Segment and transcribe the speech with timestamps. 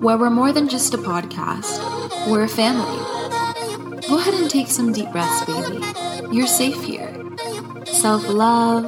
[0.00, 2.98] where we're more than just a podcast, we're a family.
[4.08, 5.84] Go ahead and take some deep breaths, baby.
[6.32, 7.12] You're safe here.
[7.84, 8.86] Self love,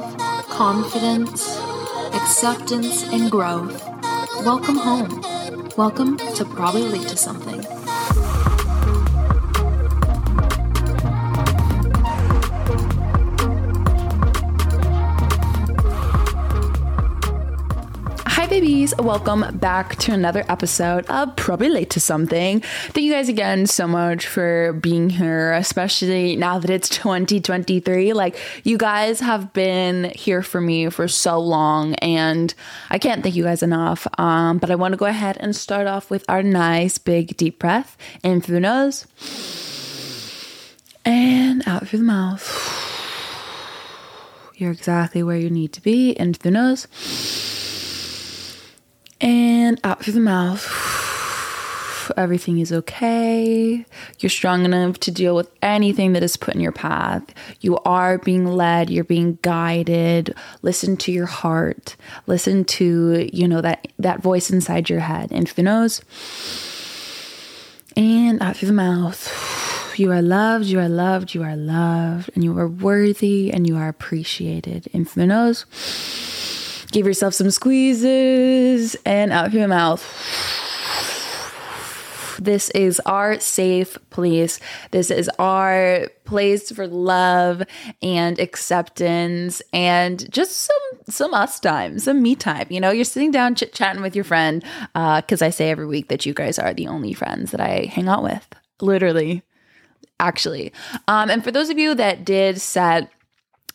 [0.49, 1.57] confidence,
[2.13, 3.83] acceptance, and growth.
[4.45, 5.69] Welcome home.
[5.75, 7.80] Welcome to Probably Late to Something.
[18.51, 18.93] Babies.
[18.99, 22.59] Welcome back to another episode of Probably Late to Something.
[22.59, 28.11] Thank you guys again so much for being here, especially now that it's 2023.
[28.11, 32.53] Like, you guys have been here for me for so long, and
[32.89, 34.05] I can't thank you guys enough.
[34.19, 37.57] Um, but I want to go ahead and start off with our nice big deep
[37.57, 39.07] breath in through the nose
[41.05, 42.45] and out through the mouth.
[44.57, 46.11] You're exactly where you need to be.
[46.11, 47.61] In through the nose
[49.21, 50.67] and out through the mouth.
[52.17, 53.85] Everything is okay.
[54.19, 57.23] You're strong enough to deal with anything that is put in your path.
[57.61, 60.35] You are being led, you're being guided.
[60.61, 61.95] Listen to your heart.
[62.27, 65.31] Listen to, you know, that that voice inside your head.
[65.31, 66.01] In through the nose
[67.95, 69.29] and out through the mouth.
[69.97, 73.77] You are loved, you are loved, you are loved, and you are worthy and you
[73.77, 74.87] are appreciated.
[74.87, 75.65] In through the nose
[76.91, 80.01] Give yourself some squeezes and out through your mouth.
[82.41, 84.59] This is our safe place.
[84.89, 87.61] This is our place for love
[88.01, 92.65] and acceptance and just some some us time, some me time.
[92.69, 95.85] You know, you're sitting down chit chatting with your friend because uh, I say every
[95.85, 98.47] week that you guys are the only friends that I hang out with.
[98.81, 99.43] Literally,
[100.19, 100.73] actually.
[101.07, 103.11] Um, and for those of you that did set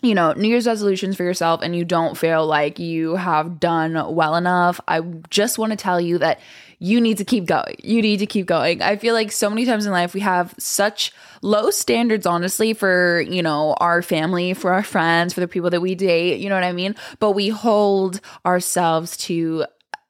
[0.07, 4.15] you know, New Year's resolutions for yourself and you don't feel like you have done
[4.15, 6.41] well enough, I just want to tell you that
[6.79, 7.77] you need to keep going.
[7.83, 8.83] You need to keep going.
[8.83, 11.12] I feel like so many times in life we have such
[11.43, 15.81] low standards, honestly, for, you know, our family, for our friends, for the people that
[15.81, 16.94] we date, you know what I mean?
[17.19, 19.65] But we hold ourselves to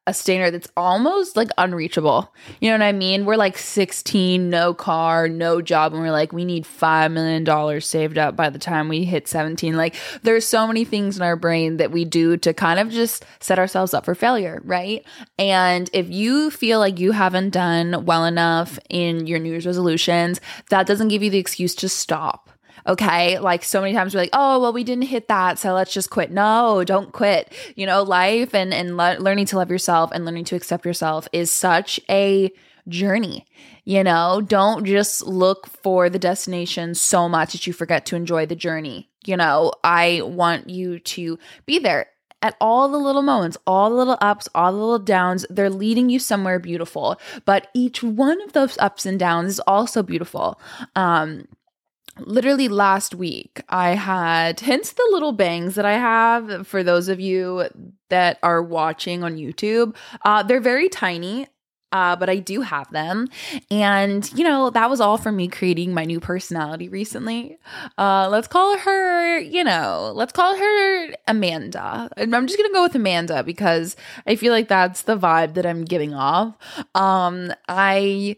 [0.07, 2.33] a standard that's almost like unreachable.
[2.61, 3.25] You know what I mean?
[3.25, 8.17] We're like 16, no car, no job, and we're like, we need $5 million saved
[8.17, 9.77] up by the time we hit 17.
[9.77, 13.25] Like, there's so many things in our brain that we do to kind of just
[13.41, 15.05] set ourselves up for failure, right?
[15.39, 20.41] And if you feel like you haven't done well enough in your New Year's resolutions,
[20.71, 22.51] that doesn't give you the excuse to stop
[22.87, 23.39] Okay.
[23.39, 25.59] Like so many times we're like, oh, well, we didn't hit that.
[25.59, 26.31] So let's just quit.
[26.31, 27.53] No, don't quit.
[27.75, 31.29] You know, life and, and le- learning to love yourself and learning to accept yourself
[31.33, 32.53] is such a
[32.89, 33.47] journey.
[33.85, 38.47] You know, don't just look for the destination so much that you forget to enjoy
[38.47, 39.11] the journey.
[39.25, 42.09] You know, I want you to be there
[42.43, 46.11] at all the little moments, all the little ups, all the little downs, they're leading
[46.11, 47.19] you somewhere beautiful.
[47.45, 50.61] But each one of those ups and downs is also beautiful.
[50.95, 51.49] Um,
[52.21, 57.21] literally last week i had hence the little bangs that i have for those of
[57.21, 57.65] you
[58.09, 59.95] that are watching on youtube
[60.25, 61.47] uh, they're very tiny
[61.93, 63.29] uh, but I do have them.
[63.71, 67.59] And, you know, that was all for me creating my new personality recently.
[67.97, 72.11] Uh, let's call her, you know, let's call her Amanda.
[72.17, 73.97] I'm just to go with Amanda because
[74.27, 76.55] I feel like that's the vibe that I'm giving off.
[76.95, 78.37] Um, I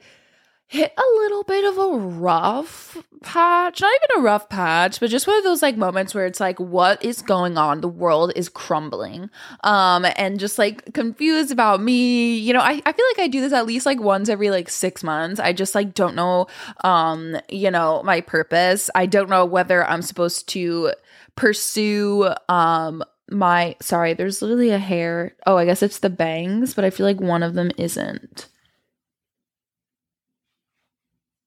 [0.68, 3.80] hit a little bit of a rough patch.
[3.80, 6.60] Not even a rough patch, but just one of those like moments where it's like,
[6.60, 7.80] what is going on?
[7.80, 9.30] The world is crumbling.
[9.64, 12.36] Um, and just like confused about me.
[12.36, 14.68] You know, I, I feel like I do this at least like once every like
[14.68, 15.40] six months.
[15.40, 16.48] I just like don't know
[16.84, 18.90] um, you know, my purpose.
[18.94, 20.92] I don't know whether I'm supposed to
[21.34, 25.34] pursue um my sorry, there's literally a hair.
[25.46, 28.48] Oh, I guess it's the bangs, but I feel like one of them isn't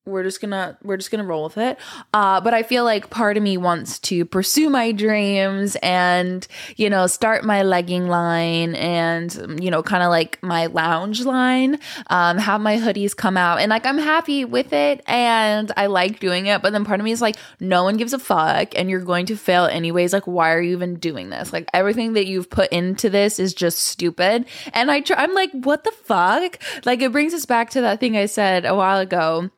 [0.06, 1.78] we're just gonna we're just gonna roll with it.
[2.12, 6.90] Uh but i feel like part of me wants to pursue my dreams and you
[6.90, 12.40] know start my legging line and you know kind of like my lounge line um
[12.40, 13.60] have my hoodies come out.
[13.60, 17.04] And like i'm happy with it and i like doing it but then part of
[17.04, 20.14] me is like no one gives a fuck and you're going to fail anyways.
[20.14, 21.54] Like why are you even doing this?
[21.54, 24.46] Like everything that you've put into this is just stupid.
[24.74, 26.60] And i try i'm like what the fuck?
[26.86, 29.52] Like it brings us back to that thing i said a while ago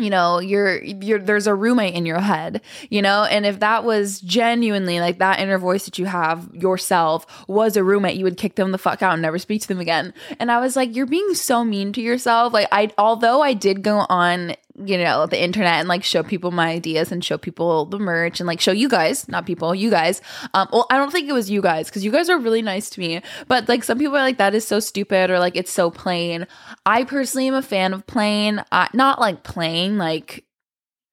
[0.00, 3.24] you know you're you're there's a roommate in your head you know?
[3.24, 7.84] And if that was genuinely like that inner voice that you have yourself was a
[7.84, 10.14] roommate you would kick them the fuck out and never speak to them again.
[10.38, 12.52] And i was like you're being so mean to yourself.
[12.52, 16.50] Like i although i did go on you know, the internet and like show people
[16.50, 19.90] my ideas and show people the merch and like show you guys, not people, you
[19.90, 20.22] guys.
[20.54, 22.90] Um, well, I don't think it was you guys because you guys are really nice
[22.90, 23.20] to me.
[23.48, 26.46] But like some people are like, that is so stupid or like it's so plain.
[26.86, 30.44] I personally am a fan of plain, uh, not like plain, like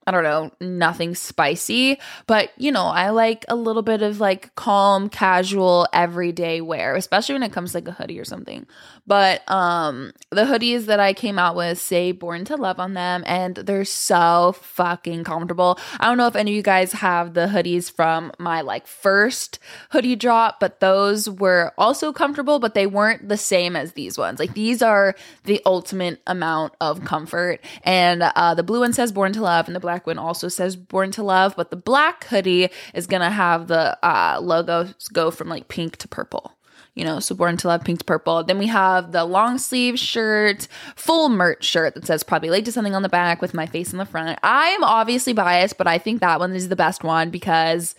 [0.08, 4.56] I don't know, nothing spicy, but you know, I like a little bit of like
[4.56, 8.66] calm, casual, everyday wear, especially when it comes to like a hoodie or something.
[9.06, 13.24] But um the hoodies that I came out with say Born to Love on them
[13.26, 15.78] and they're so fucking comfortable.
[16.00, 19.60] I don't know if any of you guys have the hoodies from my like first
[19.92, 24.40] hoodie drop, but those were also comfortable, but they weren't the same as these ones.
[24.40, 27.60] Like these are the ultimate amount of comfort.
[27.84, 30.76] And uh the blue one says Born to Love and the black one also says
[30.76, 35.50] Born to Love, but the black hoodie is gonna have the uh, logos go from
[35.50, 36.54] like pink to purple.
[36.94, 38.44] You know, so Born to Love, pink to purple.
[38.44, 42.72] Then we have the long sleeve shirt, full merch shirt that says probably late to
[42.72, 44.40] something on the back with my face in the front.
[44.42, 47.94] I am obviously biased, but I think that one is the best one because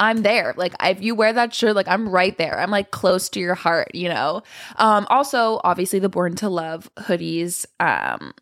[0.00, 0.54] I'm there.
[0.56, 2.58] Like if you wear that shirt, like I'm right there.
[2.58, 4.42] I'm like close to your heart, you know.
[4.76, 8.32] Um also obviously the Born to Love hoodies um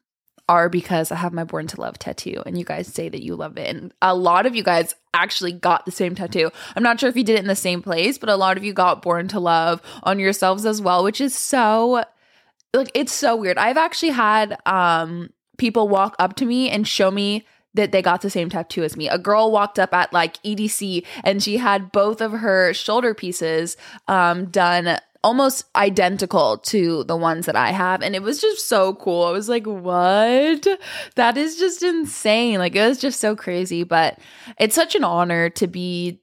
[0.49, 3.37] are because I have my Born to Love tattoo and you guys say that you
[3.37, 3.69] love it.
[3.75, 6.51] And a lot of you guys actually got the same tattoo.
[6.75, 8.65] I'm not sure if you did it in the same place, but a lot of
[8.65, 12.05] you got Born to Love on yourselves as well, which is so
[12.75, 13.59] like it's so weird.
[13.59, 18.23] I've actually had um people walk up to me and show me that they got
[18.23, 19.09] the same tattoo as me.
[19.09, 23.77] A girl walked up at like EDC and she had both of her shoulder pieces
[24.09, 28.03] um done almost identical to the ones that I have.
[28.03, 29.25] And it was just so cool.
[29.25, 30.67] I was like, what?
[31.17, 32.59] That is just insane.
[32.59, 33.83] Like, it was just so crazy.
[33.85, 34.19] But
[34.59, 36.21] it's such an honor to be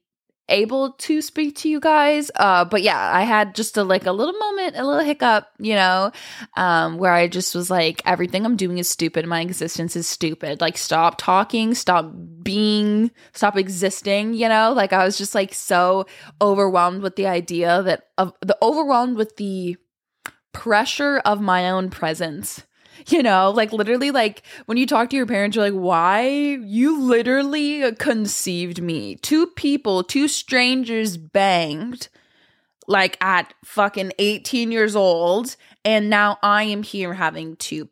[0.48, 2.30] able to speak to you guys.
[2.36, 5.74] Uh but yeah i had just a like a little moment a little hiccup you
[5.74, 6.10] know
[6.56, 9.26] um where i just was like everything i'm doing is stupid.
[9.26, 10.60] My existence is stupid.
[10.60, 11.74] Like stop talking.
[11.74, 12.12] Stop
[12.42, 13.10] being.
[13.32, 14.72] Stop existing you know?
[14.72, 16.06] Like i was just like so
[16.40, 19.76] overwhelmed with the idea that of the overwhelmed with the
[20.52, 22.64] pressure of my own presence
[23.08, 26.26] you know, like literally, like when you talk to your parents, you're like, why?
[26.26, 29.16] You literally conceived me.
[29.16, 32.08] Two people, two strangers banged
[32.86, 35.56] like at fucking 18 years old.
[35.84, 37.88] And now I am here having to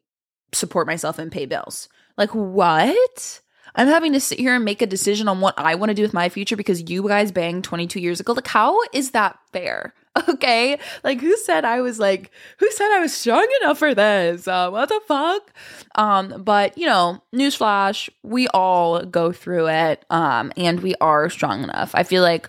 [0.52, 1.88] support myself and pay bills.
[2.16, 3.40] Like, what?
[3.74, 6.02] I'm having to sit here and make a decision on what I want to do
[6.02, 8.32] with my future because you guys banged 22 years ago.
[8.32, 9.94] Like, how is that fair?
[10.28, 10.78] Okay.
[11.02, 14.46] Like who said I was like who said I was strong enough for this?
[14.46, 15.52] Uh, what the fuck?
[15.96, 20.04] Um, but you know, newsflash, we all go through it.
[20.10, 21.92] Um, and we are strong enough.
[21.94, 22.48] I feel like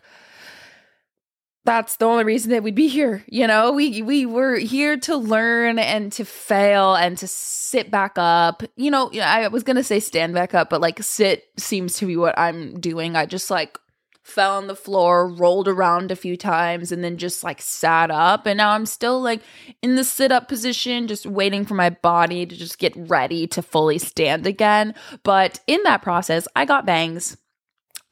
[1.65, 3.23] that's the only reason that we'd be here.
[3.27, 8.13] You know, we we were here to learn and to fail and to sit back
[8.17, 8.62] up.
[8.75, 12.15] You know, I was gonna say stand back up, but like sit seems to be
[12.17, 13.15] what I'm doing.
[13.15, 13.79] I just like
[14.25, 18.48] fell on the floor, rolled around a few times, and then just like sat up.
[18.48, 19.42] And now I'm still like
[19.83, 23.62] in the sit up position, just waiting for my body to just get ready to
[23.62, 24.95] fully stand again.
[25.22, 27.38] But in that process, I got bangs.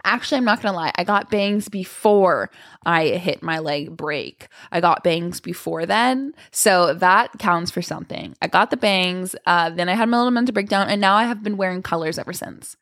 [0.06, 2.52] Actually, I'm not gonna lie, I got bangs before
[2.86, 4.50] I hit my leg break.
[4.72, 6.34] I got bangs before then.
[6.52, 8.36] So that counts for something.
[8.42, 11.24] I got the bangs, uh, then I had my little mental breakdown, and now I
[11.24, 12.76] have been wearing colors ever since.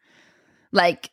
[0.71, 1.11] Like,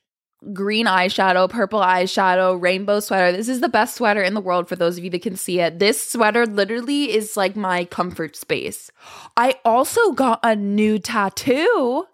[0.52, 3.36] green eyeshadow, purple eyeshadow, rainbow sweater.
[3.36, 5.60] This is the best sweater in the world for those of you that can see
[5.60, 5.78] it.
[5.78, 8.90] This sweater literally is like my comfort space.
[9.36, 12.06] I also got a new tattoo.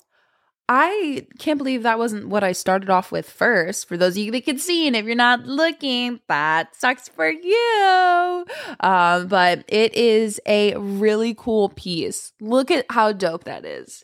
[0.67, 3.87] I can't believe that wasn't what I started off with first.
[3.87, 7.29] For those of you that can see, and if you're not looking, that sucks for
[7.29, 8.47] you.
[8.81, 12.33] Um, but it is a really cool piece.
[12.41, 14.04] Look at how dope that is.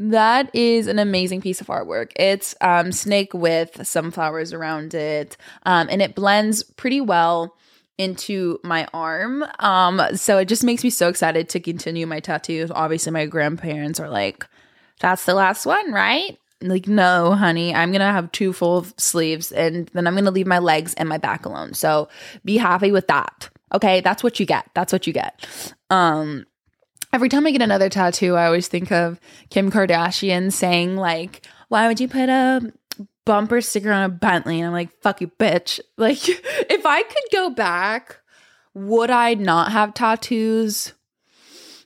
[0.00, 2.12] That is an amazing piece of artwork.
[2.14, 7.56] It's um, snake with some flowers around it, um, and it blends pretty well
[7.98, 9.44] into my arm.
[9.58, 12.70] Um, so it just makes me so excited to continue my tattoos.
[12.70, 14.46] Obviously, my grandparents are like,
[15.00, 19.88] "That's the last one, right?" like, no, honey, I'm gonna have two full sleeves, and
[19.94, 21.74] then I'm gonna leave my legs and my back alone.
[21.74, 22.08] So
[22.44, 23.48] be happy with that.
[23.74, 24.68] Okay, that's what you get.
[24.74, 25.46] That's what you get.
[25.90, 26.46] Um,
[27.12, 31.86] every time I get another tattoo, I always think of Kim Kardashian saying, like, why
[31.86, 32.72] would you put a
[33.24, 34.60] bumper sticker on a Bentley?
[34.60, 35.80] And I'm like, fuck you, bitch.
[35.96, 38.18] Like, if I could go back,
[38.74, 40.94] would I not have tattoos?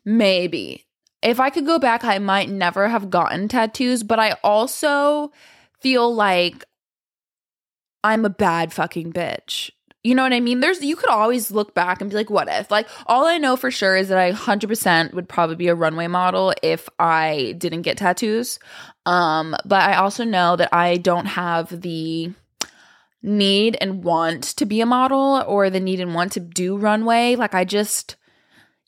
[0.05, 0.87] Maybe.
[1.23, 5.33] If I could go back, I might never have gotten tattoos, but I also
[5.81, 6.64] feel like
[8.05, 9.71] I'm a bad fucking bitch
[10.04, 10.61] You know what I mean?
[10.61, 12.71] There's you could always look back and be like, what if?
[12.71, 16.09] Like all I know for sure is that I 100% would probably be a runway
[16.09, 18.59] model if I didn't get tattoos.
[19.06, 22.32] Um, but I also know that I don't have the
[23.23, 27.37] need and want to be a model or the need and want to do runway.
[27.37, 28.16] Like I just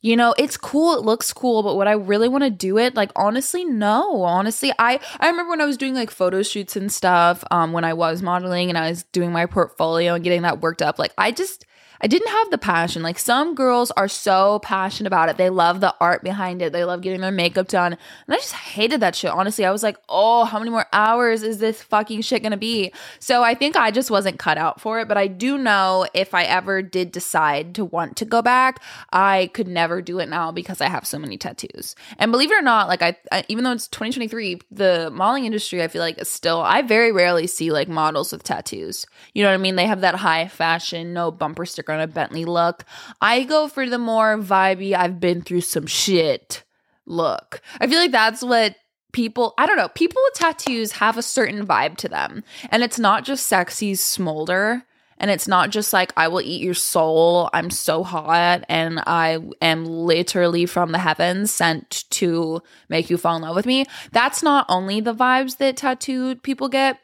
[0.05, 2.95] you know it's cool it looks cool but would i really want to do it?
[2.95, 4.23] Like honestly no.
[4.23, 7.85] Honestly i i remember when i was doing like photo shoots and stuff um when
[7.85, 11.13] i was modeling and i was doing my portfolio and getting that worked up like
[11.17, 11.65] i just
[12.01, 13.03] I didn't have the passion.
[13.03, 15.37] Like some girls are so passionate about it.
[15.37, 16.73] They love the art behind it.
[16.73, 17.93] They love getting their makeup done.
[17.93, 19.31] And I just hated that shit.
[19.31, 22.93] Honestly, I was like, oh, how many more hours is this fucking shit gonna be?
[23.21, 25.09] So I think I just wasn't cut out for it.
[25.09, 28.83] But I do know if I ever did decide to want to go back,
[29.13, 31.95] I could never do it now because I have so many tattoos.
[32.19, 35.83] And believe it or not, like I, I even though it's 2023, the modeling industry,
[35.83, 39.07] I feel like is still, I very rarely see like models with tattoos.
[39.33, 39.77] You know what I mean?
[39.77, 42.85] They have that high fashion, no bumper sticker on a Bentley look.
[43.21, 46.65] I go for the more vibey, I've been through some shit
[47.07, 47.61] look.
[47.81, 48.77] I feel like that's what
[49.13, 52.45] people, I don't know, people with tattoos have a certain vibe to them.
[52.71, 54.85] And it's not just sexy smolder.
[55.17, 57.49] And it's not just like, I will eat your soul.
[57.53, 58.65] I'm so hot.
[58.69, 63.65] And I am literally from the heavens sent to make you fall in love with
[63.65, 63.87] me.
[64.11, 66.99] That's not only the vibes that tattooed people get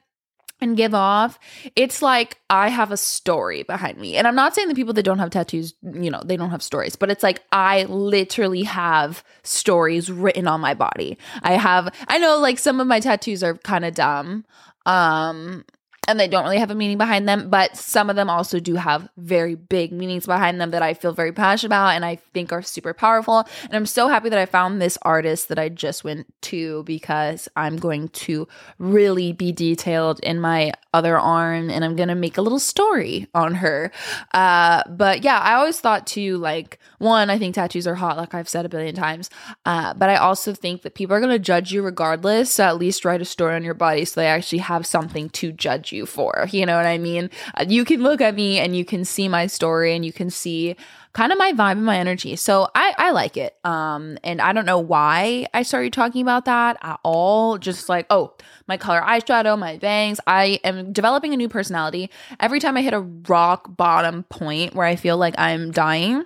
[0.61, 1.39] and give off,
[1.77, 4.17] it's like I have a story behind me.
[4.17, 6.63] And I'm not saying the people that don't have tattoos, you know, they don't have
[6.63, 11.19] stories, but it's like I literally have stories written on my body.
[11.43, 14.45] I have I know like some of my tattoos are kind of dumb.
[14.87, 15.65] Um
[16.11, 18.75] and they don't really have a meaning behind them, but some of them also do
[18.75, 22.53] have very big meanings behind them that I feel very passionate about and I think
[22.53, 23.47] are super powerful.
[23.65, 27.49] And I'm so happy that I found this artist that I just went to because
[27.57, 28.49] I'm going to
[28.79, 33.29] really be detailed in my other arm and I'm going to make a little story
[33.35, 33.93] on her.
[34.33, 38.35] Uh, but yeah, I always thought too, like, one, I think tattoos are hot, like
[38.35, 39.31] I've said a billion times.
[39.65, 42.51] Uh, but I also think that people are going to judge you regardless.
[42.53, 45.53] So at least write a story on your body so they actually have something to
[45.53, 46.47] judge you for.
[46.51, 47.31] You know what I mean?
[47.55, 50.31] Uh, you can look at me and you can see my story and you can
[50.31, 50.77] see
[51.13, 52.37] kind of my vibe and my energy.
[52.37, 53.57] So I, I like it.
[53.65, 57.59] Um, and I don't know why I started talking about that at all.
[57.59, 58.35] Just like, oh,
[58.69, 60.21] my color eyeshadow, my bangs.
[60.27, 62.11] I am developing a new personality.
[62.39, 66.25] Every time I hit a rock bottom point where I feel like I'm dying,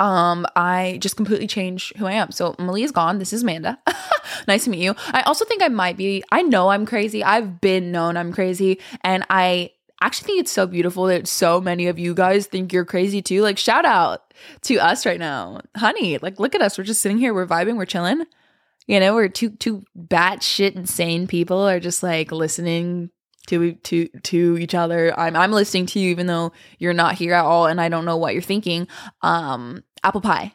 [0.00, 2.30] um, I just completely change who I am.
[2.30, 3.18] So Malia's gone.
[3.18, 3.78] This is Amanda.
[4.48, 4.94] nice to meet you.
[5.08, 7.22] I also think I might be, I know I'm crazy.
[7.22, 8.80] I've been known I'm crazy.
[9.04, 12.86] And I actually think it's so beautiful that so many of you guys think you're
[12.86, 13.42] crazy too.
[13.42, 15.60] Like, shout out to us right now.
[15.76, 16.78] Honey, like, look at us.
[16.78, 18.24] We're just sitting here, we're vibing, we're chilling.
[18.86, 23.10] You know, we're two two batshit insane people are just like listening
[23.46, 25.18] to to to each other.
[25.18, 28.04] I'm I'm listening to you even though you're not here at all and I don't
[28.04, 28.88] know what you're thinking.
[29.22, 30.54] Um apple pie.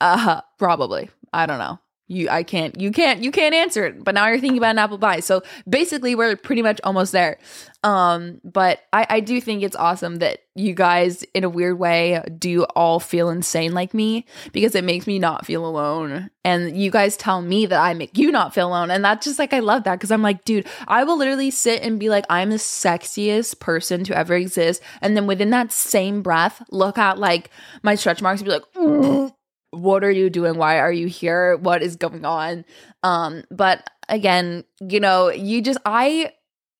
[0.00, 1.10] Uh probably.
[1.32, 4.38] I don't know you i can't you can't you can't answer it but now you're
[4.38, 5.20] thinking about an apple pie.
[5.20, 7.38] So basically we're pretty much almost there.
[7.82, 12.22] Um but i i do think it's awesome that you guys in a weird way
[12.38, 16.30] do all feel insane like me because it makes me not feel alone.
[16.44, 18.90] And you guys tell me that i make you not feel alone.
[18.90, 21.82] And that's just like i love that because i'm like dude i will literally sit
[21.82, 24.80] and be like i'm the sexiest person to ever exist.
[25.02, 27.50] And then within that same breath look at like
[27.82, 29.32] my stretch marks and be like
[29.76, 30.56] what are you doing?
[30.56, 31.56] Why are you here?
[31.56, 32.64] What is going on?
[33.02, 36.32] Um but again you know you just i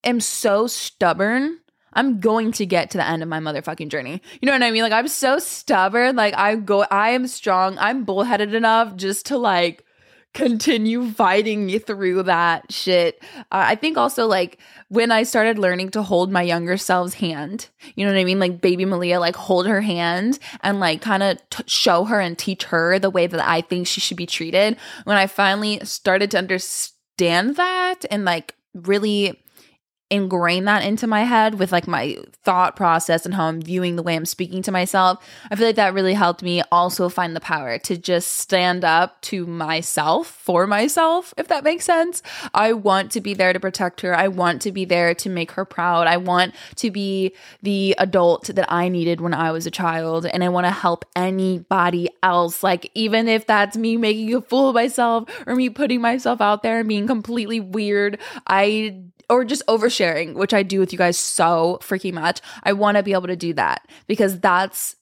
[0.05, 1.59] am so stubborn.
[1.93, 4.21] I'm going to get to the end of my motherfucking journey.
[4.41, 4.83] You know what i mean?
[4.83, 6.17] Like i'm so stubborn.
[6.17, 7.79] Like i go i am strong.
[7.79, 9.86] I'm bullheaded enough just to like
[10.37, 13.23] continue fighting me through that shit.
[13.38, 17.71] Uh, I think also like when I started learning to hold my younger self's hand,
[17.95, 18.38] you know what I mean?
[18.38, 22.37] Like baby Malia, like hold her hand and like kind of t- show her and
[22.37, 24.76] teach her the way that I think she should be treated.
[25.05, 29.43] When I finally started to understand that and like really
[30.09, 34.03] ingrain that into my head with like my thought process and how I'm viewing the
[34.03, 35.25] way I'm speaking to myself.
[35.51, 39.21] I feel like that really helped me also find the power to just stand up
[39.23, 42.23] to myself for myself, if that makes sense.
[42.55, 44.17] I want to be there to protect her.
[44.17, 46.07] I want to be there to make her proud.
[46.07, 50.27] I want to be the adult that I needed when I was a child.
[50.27, 52.63] And I want to help anybody else.
[52.63, 56.63] Like, even if that's me making a fool of myself or me putting myself out
[56.63, 61.18] there and being completely weird, I or just oversharing, which I do with you guys
[61.18, 62.40] so freaking much.
[62.62, 64.97] I want to be able to do that because that's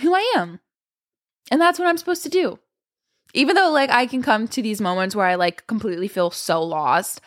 [0.00, 0.60] who I am.
[1.50, 2.58] And that's what I'm supposed to do.
[3.34, 6.62] Even though like I can come to these moments where I like completely feel so
[6.62, 7.20] lost,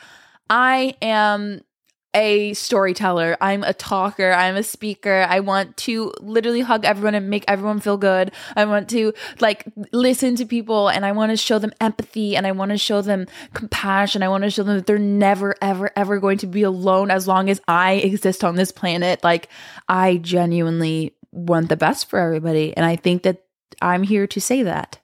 [0.50, 1.62] I am
[2.16, 3.38] a storyteller.
[3.42, 4.32] I'm a talker.
[4.32, 5.26] I'm a speaker.
[5.30, 8.32] I want to literally hug everyone and make everyone feel good.
[8.56, 12.48] I want to like listen to people and I want to show them empathy and
[12.48, 14.24] I want to show them compassion.
[14.24, 17.28] I want to show them that they're never, ever, ever going to be alone as
[17.28, 19.24] long as I exist on this planet.
[19.24, 19.50] Like,
[19.90, 22.76] I genuinely want the best for everybody.
[22.76, 23.44] And I think that
[23.82, 25.00] I'm here to say that.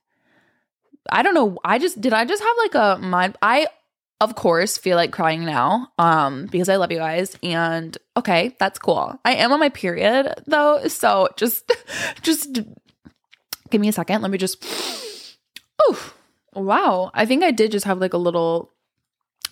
[1.12, 1.58] I don't know.
[1.64, 3.68] I just did I just have like a mind I
[4.22, 8.80] of course feel like crying now um because I love you guys and okay, that's
[8.80, 9.20] cool.
[9.26, 11.70] I am on my period though, so just
[12.22, 12.62] just
[13.70, 14.22] give me a second.
[14.22, 14.64] Let me just
[15.90, 16.14] Oh,
[16.54, 17.12] wow.
[17.14, 18.72] I think I did just have like a little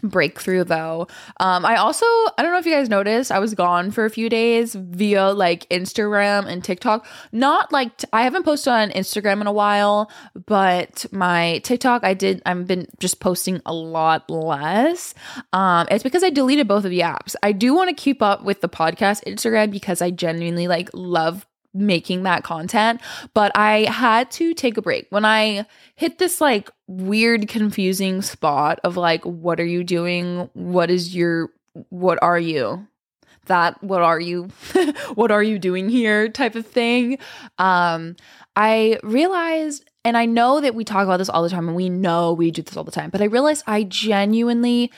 [0.04, 1.08] breakthrough though.
[1.40, 4.10] Um, I also I don't know if you guys noticed I was gone for a
[4.10, 7.06] few days via like Instagram and TikTok.
[7.32, 10.12] Not like t- I haven't posted on Instagram in a while,
[10.46, 15.14] but my TikTok I did I've been just posting a lot less.
[15.54, 17.36] Um, it's because I deleted both of the apps.
[17.44, 21.46] I do want to keep up with the podcast Instagram because I genuinely like love
[21.74, 23.02] making that content,
[23.34, 25.08] but I had to take a break.
[25.10, 30.50] When I hit this like weird confusing spot of like what are you doing?
[30.54, 31.50] What is your
[31.90, 32.88] what are you?
[33.46, 34.50] That what are you?
[35.16, 37.20] what are you doing here type of thing.
[37.58, 38.16] Um
[38.56, 41.90] I realized and I know that we talk about this all the time and we
[41.90, 44.92] know we do this all the time, but I realized I genuinely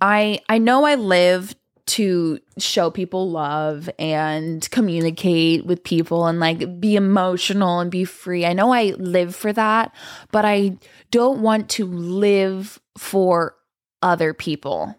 [0.00, 6.80] I I know I live to show people love and communicate with people and like
[6.80, 8.46] be emotional and be free.
[8.46, 9.94] I know I live for that,
[10.30, 10.78] but I
[11.10, 13.56] don't want to live for
[14.02, 14.98] other people.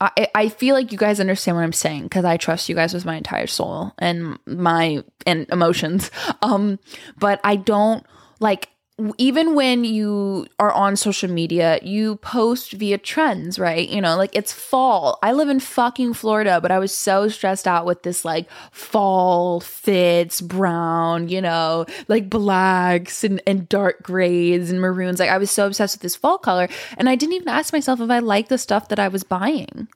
[0.00, 2.94] I, I feel like you guys understand what I'm saying because I trust you guys
[2.94, 6.10] with my entire soul and my and emotions.
[6.40, 6.78] Um,
[7.18, 8.06] but I don't
[8.38, 8.68] like
[9.16, 13.88] even when you are on social media, you post via trends, right?
[13.88, 15.18] You know, like it's fall.
[15.22, 19.60] I live in fucking Florida, but I was so stressed out with this like fall
[19.60, 25.20] fits, brown, you know, like blacks and, and dark grays and maroons.
[25.20, 26.68] Like I was so obsessed with this fall color.
[26.96, 29.86] And I didn't even ask myself if I liked the stuff that I was buying.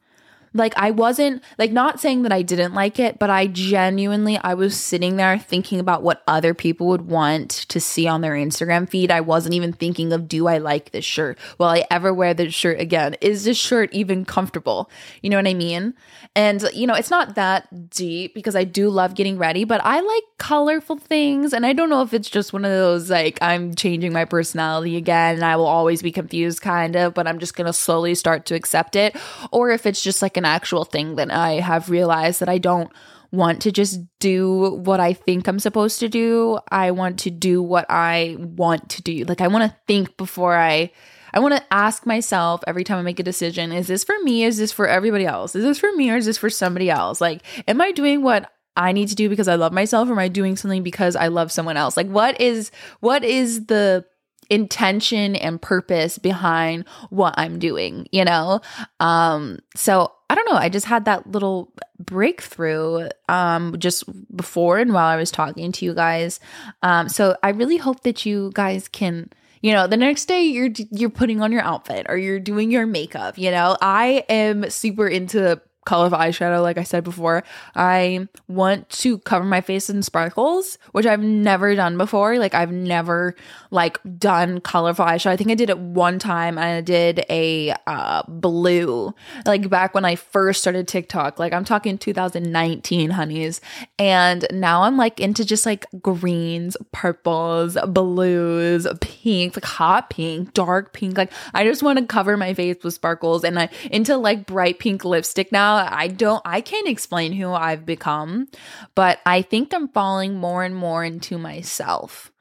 [0.55, 4.55] Like I wasn't like not saying that I didn't like it, but I genuinely I
[4.55, 8.89] was sitting there thinking about what other people would want to see on their Instagram
[8.89, 9.11] feed.
[9.11, 11.39] I wasn't even thinking of do I like this shirt?
[11.59, 13.17] Will I ever wear this shirt again?
[13.21, 14.91] Is this shirt even comfortable?
[15.23, 15.95] You know what I mean?
[16.35, 20.01] And you know, it's not that deep because I do love getting ready, but I
[20.01, 23.75] like colorful things and I don't know if it's just one of those like I'm
[23.75, 27.55] changing my personality again and I will always be confused kind of, but I'm just
[27.55, 29.17] going to slowly start to accept it
[29.51, 32.91] or if it's just like an actual thing that I have realized that I don't
[33.33, 36.59] want to just do what I think I'm supposed to do.
[36.71, 39.25] I want to do what I want to do.
[39.25, 40.93] Like I want to think before I
[41.35, 44.45] I want to ask myself every time I make a decision, is this for me?
[44.45, 45.57] Is this for everybody else?
[45.57, 47.21] Is this for me or is this for somebody else?
[47.21, 50.19] Like am I doing what I need to do because I love myself or am
[50.19, 51.97] I doing something because I love someone else?
[51.97, 54.05] Like what is what is the
[54.53, 58.61] intention and purpose behind what I'm doing, you know?
[59.01, 64.05] Um so I don't know, I just had that little breakthrough um just
[64.37, 66.39] before and while I was talking to you guys.
[66.83, 69.31] Um so I really hope that you guys can
[69.63, 72.85] you know the next day you're you're putting on your outfit or you're doing your
[72.85, 77.43] makeup you know i am super into color of eyeshadow, like I said before.
[77.75, 82.39] I want to cover my face in sparkles, which I've never done before.
[82.39, 83.35] Like I've never
[83.71, 85.31] like done colorful eyeshadow.
[85.31, 89.13] I think I did it one time and I did a uh, blue,
[89.45, 91.39] like back when I first started TikTok.
[91.39, 93.61] Like I'm talking 2019, honeys.
[93.99, 100.93] And now I'm like into just like greens, purples, blues, pink, like hot pink, dark
[100.93, 101.17] pink.
[101.17, 104.79] Like I just want to cover my face with sparkles and I into like bright
[104.79, 108.49] pink lipstick now I don't, I can't explain who I've become,
[108.95, 112.33] but I think I'm falling more and more into myself.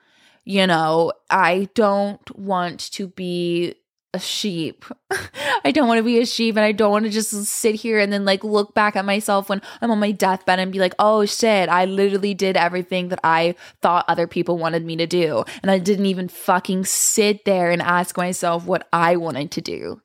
[0.43, 3.75] You know, I don't want to be
[4.13, 4.83] a sheep.
[5.63, 7.97] I don't want to be a sheep and I don't want to just sit here
[7.97, 10.93] and then like look back at myself when I'm on my deathbed and be like,
[10.99, 15.45] oh shit, I literally did everything that I thought other people wanted me to do.
[15.61, 20.01] And I didn't even fucking sit there and ask myself what I wanted to do.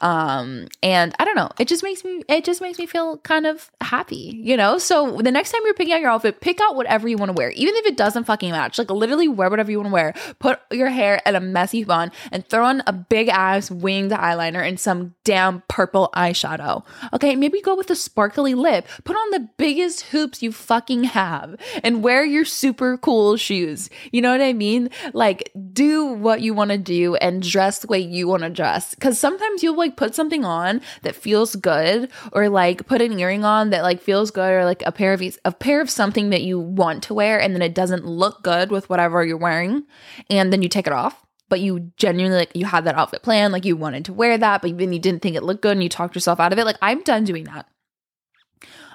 [0.00, 3.46] Um, and I don't know, it just makes me, it just makes me feel kind
[3.46, 4.78] of happy, you know?
[4.78, 7.34] So the next time you're picking out your outfit, pick out whatever you want to
[7.34, 8.78] wear, even if it doesn't fucking match.
[8.78, 10.14] Like literally wear whatever you want to wear.
[10.40, 14.12] Put your hair in a messy bun and throw on a big ass ass winged
[14.12, 16.84] eyeliner and some damn purple eyeshadow.
[17.12, 18.86] Okay, maybe go with a sparkly lip.
[19.04, 23.90] Put on the biggest hoops you fucking have and wear your super cool shoes.
[24.12, 24.90] You know what I mean?
[25.12, 28.94] Like, do what you want to do and dress the way you want to dress.
[29.00, 33.44] Cause sometimes you'll like put something on that feels good or like put an earring
[33.44, 36.42] on that like feels good or like a pair of a pair of something that
[36.42, 39.84] you want to wear and then it doesn't look good with whatever you're wearing
[40.30, 41.23] and then you take it off
[41.54, 44.60] but you genuinely like you had that outfit plan like you wanted to wear that
[44.60, 46.64] but then you didn't think it looked good and you talked yourself out of it.
[46.64, 47.68] Like i'm done doing that.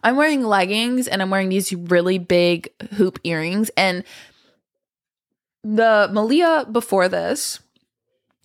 [0.04, 3.72] I'm wearing leggings and i'm wearing these really big hoop earrings.
[3.78, 4.04] And
[5.64, 7.62] the malia before this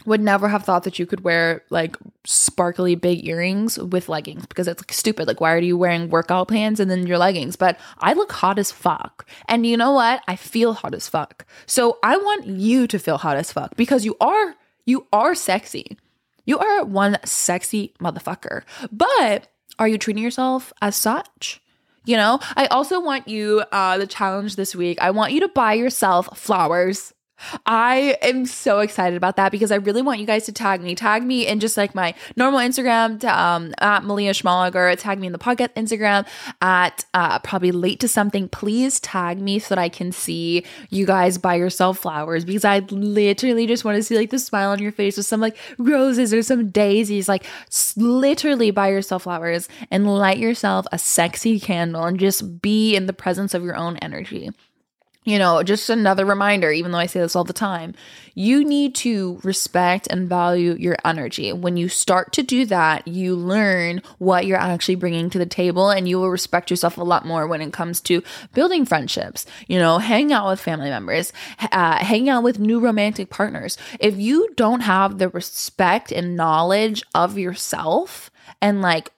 [0.07, 4.69] would never have thought that you could wear like sparkly big earrings with leggings because
[4.69, 5.27] it's like stupid.
[5.27, 7.57] Like, why are you wearing workout pants and then your leggings?
[7.57, 9.27] But I look hot as fuck.
[9.49, 10.23] And you know what?
[10.29, 11.47] I feel hot as fuck.
[11.67, 15.99] So I want you to feel hot as fuck because you are, you are sexy.
[16.45, 18.63] You are one sexy motherfucker.
[18.93, 21.61] But are you treating yourself as such?
[22.05, 25.49] You know, I also want you, uh, the challenge this week, I want you to
[25.49, 27.15] buy yourself flowers
[27.67, 30.95] I am so excited about that because I really want you guys to tag me.
[30.95, 34.95] Tag me in just like my normal Instagram um, at Malia Schmalager.
[34.99, 36.27] Tag me in the podcast Instagram
[36.61, 38.49] at uh, probably late to something.
[38.49, 42.81] Please tag me so that I can see you guys buy yourself flowers because I
[42.91, 46.33] literally just want to see like the smile on your face with some like roses
[46.33, 47.29] or some daisies.
[47.29, 47.45] Like
[47.97, 53.13] literally buy yourself flowers and light yourself a sexy candle and just be in the
[53.13, 54.51] presence of your own energy
[55.25, 57.95] you know, just another reminder, even though I say this all the time,
[58.35, 61.53] you need to respect and value your energy.
[61.53, 65.89] When you start to do that, you learn what you're actually bringing to the table
[65.89, 69.79] and you will respect yourself a lot more when it comes to building friendships, you
[69.79, 71.33] know, hang out with family members,
[71.73, 73.79] uh, hang out with new romantic partners.
[74.01, 79.11] If you don't have the respect and knowledge of yourself, and like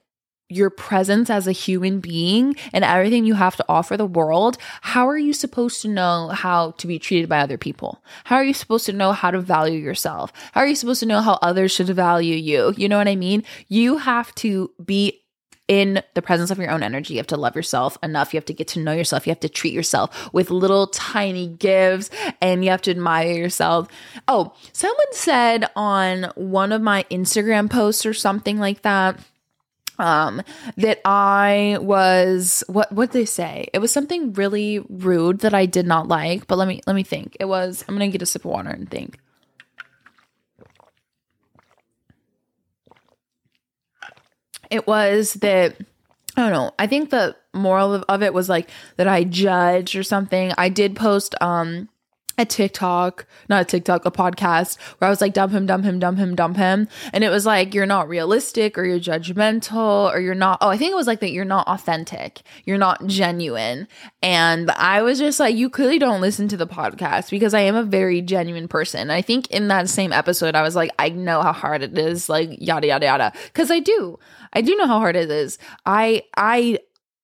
[0.49, 5.07] your presence as a human being and everything you have to offer the world, how
[5.07, 8.01] are you supposed to know how to be treated by other people?
[8.25, 10.31] How are you supposed to know how to value yourself?
[10.53, 12.73] How are you supposed to know how others should value you?
[12.77, 13.43] You know what I mean?
[13.67, 15.21] You have to be
[15.67, 17.15] in the presence of your own energy.
[17.15, 18.33] You have to love yourself enough.
[18.33, 19.27] You have to get to know yourself.
[19.27, 22.09] You have to treat yourself with little tiny gifts
[22.41, 23.89] and you have to admire yourself.
[24.29, 29.19] Oh, someone said on one of my Instagram posts or something like that
[29.99, 30.41] um
[30.77, 33.69] that I was what what they say?
[33.73, 37.03] It was something really rude that I did not like, but let me let me
[37.03, 37.35] think.
[37.39, 39.19] It was I'm to get a sip of water and think.
[44.69, 45.77] It was that
[46.35, 46.71] I don't know.
[46.77, 50.53] I think the moral of, of it was like that I judge or something.
[50.57, 51.89] I did post um
[52.37, 55.97] a TikTok, not a TikTok, a podcast where I was like, dump him, dump him,
[55.97, 56.87] dump him, dump him.
[57.11, 60.77] And it was like, you're not realistic or you're judgmental or you're not, oh, I
[60.77, 62.41] think it was like that you're not authentic.
[62.65, 63.87] You're not genuine.
[64.21, 67.75] And I was just like, you clearly don't listen to the podcast because I am
[67.75, 69.09] a very genuine person.
[69.09, 72.29] I think in that same episode, I was like, I know how hard it is,
[72.29, 73.33] like yada, yada, yada.
[73.53, 74.19] Cause I do.
[74.53, 75.57] I do know how hard it is.
[75.87, 76.79] I, I,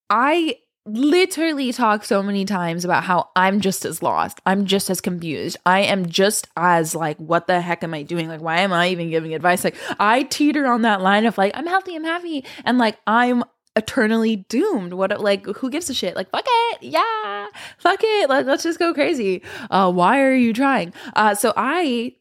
[0.10, 4.42] I literally talk so many times about how I'm just as lost.
[4.46, 5.58] I'm just as confused.
[5.66, 8.28] I am just as like, what the heck am I doing?
[8.28, 9.64] Like, why am I even giving advice?
[9.64, 13.44] Like, I teeter on that line of like, I'm healthy, I'm happy, and like, I'm
[13.76, 14.94] eternally doomed.
[14.94, 16.16] What like who gives a shit?
[16.16, 16.84] Like fuck it.
[16.84, 17.48] Yeah.
[17.80, 18.30] Fuck it.
[18.30, 19.42] Let, let's just go crazy.
[19.72, 20.94] Uh why are you trying?
[21.16, 22.14] Uh so I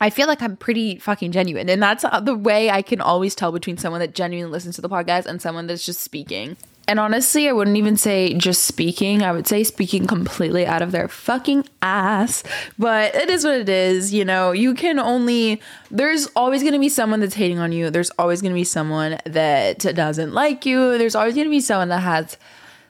[0.00, 1.70] I feel like I'm pretty fucking genuine.
[1.70, 4.90] And that's the way I can always tell between someone that genuinely listens to the
[4.90, 6.58] podcast and someone that's just speaking.
[6.88, 9.22] And honestly, I wouldn't even say just speaking.
[9.22, 12.44] I would say speaking completely out of their fucking ass.
[12.78, 14.14] But it is what it is.
[14.14, 17.90] You know, you can only, there's always going to be someone that's hating on you.
[17.90, 20.96] There's always going to be someone that doesn't like you.
[20.96, 22.36] There's always going to be someone that has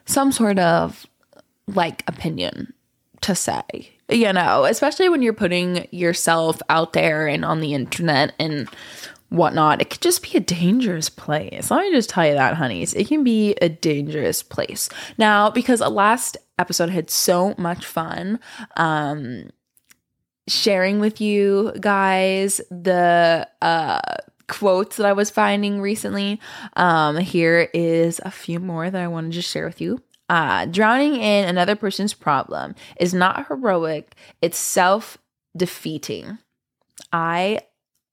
[0.05, 1.05] some sort of
[1.67, 2.73] like opinion
[3.21, 3.63] to say,
[4.09, 8.69] you know, especially when you're putting yourself out there and on the internet and
[9.29, 11.69] whatnot, it could just be a dangerous place.
[11.69, 12.93] Let me just tell you that, honeys.
[12.93, 14.89] It can be a dangerous place.
[15.17, 18.39] Now, because a last episode had so much fun,
[18.75, 19.49] um,
[20.47, 23.99] sharing with you guys the uh
[24.47, 26.39] quotes that I was finding recently.
[26.77, 30.01] Um, here is a few more that I want to share with you.
[30.29, 35.17] Uh, drowning in another person's problem is not heroic, it's self
[35.55, 36.37] defeating.
[37.11, 37.61] I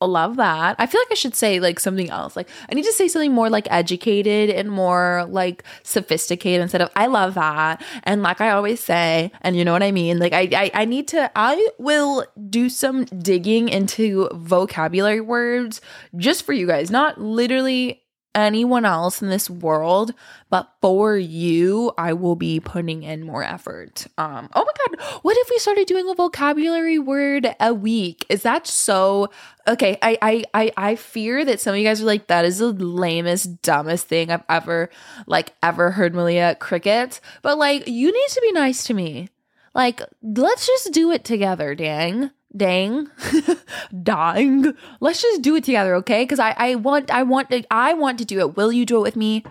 [0.03, 0.77] love that.
[0.79, 2.37] I feel like I should say like something else.
[2.37, 6.91] Like I need to say something more like educated and more like sophisticated instead of
[6.97, 7.83] I love that.
[8.05, 10.19] And like I always say, and you know what I mean?
[10.19, 15.81] Like I I, I need to I will do some digging into vocabulary words
[16.17, 18.04] just for you guys, not literally
[18.35, 20.13] anyone else in this world,
[20.51, 24.07] but for you, I will be putting in more effort.
[24.19, 28.27] Um, oh my god, what if we started doing a vocabulary word a week?
[28.29, 29.31] Is that so
[29.67, 29.99] okay?
[30.03, 32.73] I I I, I fear that some of you guys are like, that is the
[32.73, 34.91] lamest, dumbest thing I've ever
[35.27, 37.21] like ever heard Malia cricket.
[37.43, 39.29] But like, you need to be nice to me.
[39.75, 43.09] Like, let's just do it together, dang dang.
[44.03, 46.25] Dying let's just do it together okay?
[46.25, 48.57] Because i i want i want to, i want to do it.
[48.57, 49.45] Will you do it with me?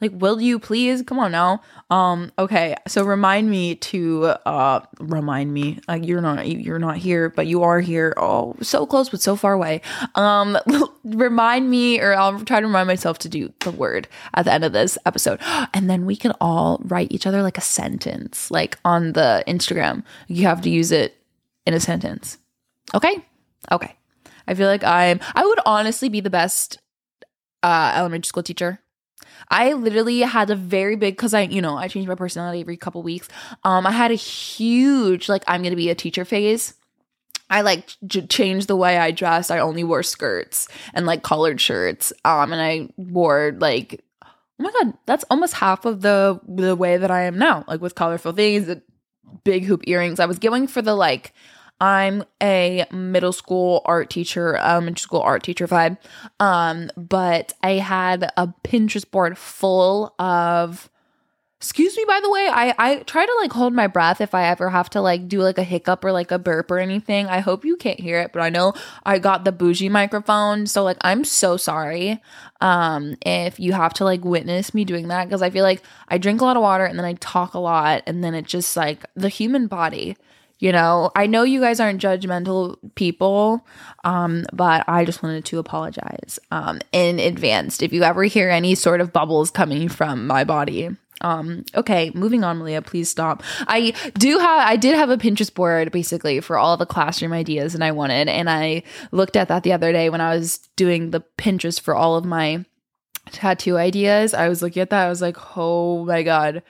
[0.00, 1.02] Like will you please?
[1.02, 1.62] Come on now.
[1.90, 2.74] Um okay.
[2.86, 5.80] So remind me to uh remind me.
[5.88, 8.12] Like you're not you're not here but you are here.
[8.16, 9.80] Oh so close but so far away.
[10.14, 10.58] Um
[11.04, 14.64] remind me or i'll try to remind myself to do the word at the end
[14.64, 15.40] of this episode.
[15.74, 20.04] And then we can all write each other like a sentence like on the instagram.
[20.26, 21.16] You have to use it
[21.66, 22.38] in a sentence.
[22.94, 23.24] Okay?
[23.70, 23.96] Okay.
[24.48, 26.78] I feel like I'm I would honestly be the best
[27.62, 28.80] uh elementary school teacher.
[29.50, 32.76] I literally had a very big cuz I, you know, I change my personality every
[32.76, 33.28] couple weeks.
[33.64, 36.74] Um I had a huge like I'm going to be a teacher phase.
[37.48, 39.50] I like j- changed the way I dressed.
[39.50, 42.12] I only wore skirts and like collared shirts.
[42.24, 46.96] Um and I wore like oh my god, that's almost half of the the way
[46.96, 48.74] that I am now, like with colorful things,
[49.44, 50.20] big hoop earrings.
[50.20, 51.32] I was going for the like
[51.80, 55.98] I'm a middle school art teacher, elementary school art teacher vibe.
[56.40, 60.88] Um, but I had a Pinterest board full of
[61.58, 64.44] excuse me by the way i i try to like hold my breath if i
[64.44, 67.40] ever have to like do like a hiccup or like a burp or anything i
[67.40, 68.74] hope you can't hear it but i know
[69.06, 72.20] i got the bougie microphone so like i'm so sorry
[72.60, 76.18] um if you have to like witness me doing that because i feel like i
[76.18, 78.76] drink a lot of water and then i talk a lot and then it just
[78.76, 80.14] like the human body
[80.58, 83.64] you know i know you guys aren't judgmental people
[84.04, 88.74] um, but i just wanted to apologize um, in advance if you ever hear any
[88.74, 90.90] sort of bubbles coming from my body.
[91.22, 93.42] Um okay moving on malia please stop.
[93.66, 97.74] I do have i did have a pinterest board basically for all the classroom ideas
[97.74, 101.10] and i wanted and i looked at that the other day when i was doing
[101.10, 102.66] the pinterest for all of my
[103.30, 104.34] tattoo ideas.
[104.34, 106.62] I was looking at that i was like oh my god.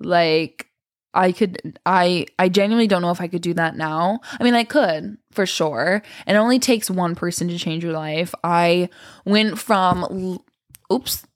[0.00, 0.66] Like
[1.14, 4.20] I could I I genuinely don't know if I could do that now.
[4.38, 6.02] I mean, I could for sure.
[6.26, 8.34] And it only takes one person to change your life.
[8.42, 8.88] I
[9.24, 10.40] went from
[10.92, 11.26] oops.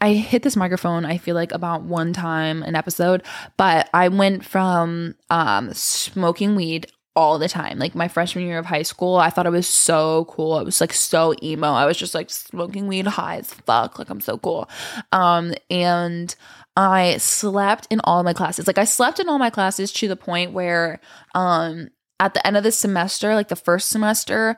[0.00, 3.24] I hit this microphone I feel like about one time an episode,
[3.56, 6.86] but I went from um smoking weed
[7.18, 7.80] all the time.
[7.80, 10.60] Like my freshman year of high school, I thought it was so cool.
[10.60, 11.66] It was like so emo.
[11.66, 13.98] I was just like smoking weed high as fuck.
[13.98, 14.70] Like I'm so cool.
[15.10, 16.34] Um and
[16.78, 18.68] I slept in all my classes.
[18.68, 21.00] Like I slept in all my classes to the point where
[21.34, 21.88] um
[22.20, 24.56] at the end of the semester, like the first semester,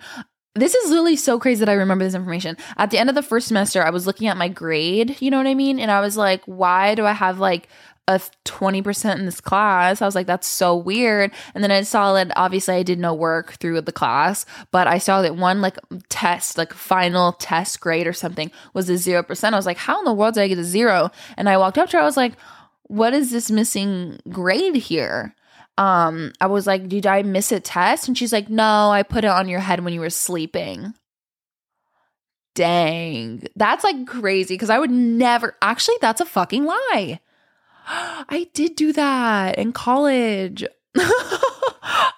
[0.55, 2.57] this is really so crazy that I remember this information.
[2.77, 5.39] At the end of the first semester, I was looking at my grade, you know
[5.39, 5.81] what I mean?
[5.81, 7.69] And I was like, why do I have like
[8.15, 10.03] a 20% in this class.
[10.03, 11.33] I was like, that's so weird.
[11.55, 14.99] And then I saw that obviously I did no work through the class, but I
[14.99, 19.53] saw that one like test, like final test grade or something was a 0%.
[19.53, 21.11] I was like, how in the world did I get a zero?
[21.37, 22.35] And I walked up to her, I was like,
[22.85, 25.35] what is this missing grade here?
[25.79, 28.09] Um, I was like, did I miss a test?
[28.09, 30.93] And she's like, no, I put it on your head when you were sleeping.
[32.55, 33.47] Dang.
[33.57, 37.21] That's like crazy because I would never actually that's a fucking lie.
[38.29, 40.65] I did do that in college.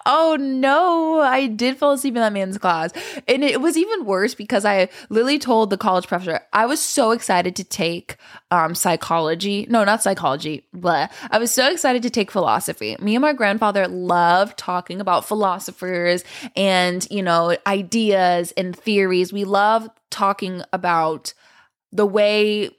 [0.05, 2.91] oh no, I did fall asleep in that man's class.
[3.27, 7.09] And it was even worse because I literally told the college professor, I was so
[7.09, 8.17] excited to take
[8.51, 9.65] um, psychology.
[9.67, 12.95] No, not psychology, but I was so excited to take philosophy.
[12.99, 16.23] Me and my grandfather love talking about philosophers
[16.55, 19.33] and, you know, ideas and theories.
[19.33, 21.33] We love talking about
[21.91, 22.69] the way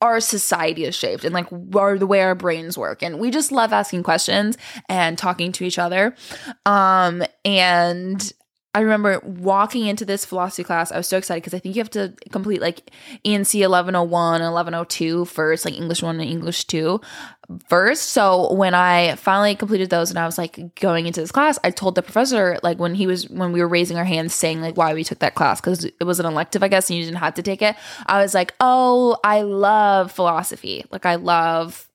[0.00, 3.02] our society is shaped and like our, the way our brains work.
[3.02, 4.56] And we just love asking questions
[4.88, 6.14] and talking to each other.
[6.66, 8.32] Um and
[8.72, 10.92] I remember walking into this philosophy class.
[10.92, 12.92] I was so excited because I think you have to complete like
[13.24, 17.00] ENC 1101 and 1102 first, like English 1 and English 2
[17.68, 18.10] first.
[18.10, 21.72] So when I finally completed those and I was like going into this class, I
[21.72, 24.76] told the professor like when he was when we were raising our hands saying like
[24.76, 27.18] why we took that class because it was an elective, I guess, and you didn't
[27.18, 27.74] have to take it.
[28.06, 30.84] I was like, "Oh, I love philosophy.
[30.92, 31.89] Like I love